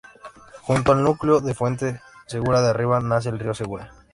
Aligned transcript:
Junto 0.63 0.93
al 0.93 1.03
núcleo 1.03 1.41
de 1.41 1.53
Fuente 1.53 2.01
Segura 2.25 2.63
de 2.63 2.69
Arriba 2.69 2.99
nace 3.01 3.29
el 3.29 3.37
río 3.37 3.53
Segura. 3.53 3.91